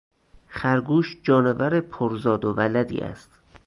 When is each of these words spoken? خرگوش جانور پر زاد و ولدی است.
خرگوش 0.47 1.17
جانور 1.23 1.79
پر 1.81 2.17
زاد 2.17 2.45
و 2.45 2.49
ولدی 2.53 2.97
است. 2.99 3.31